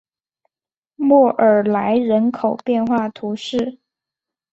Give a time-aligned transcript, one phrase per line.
[0.95, 3.77] 莫尔莱人口变化图示